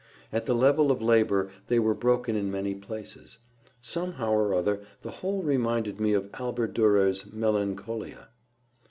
[0.33, 3.37] At the level of labour they were broken in many places.
[3.81, 8.27] Somehow or other, the whole reminded me of Albert Durer's "Melencholia."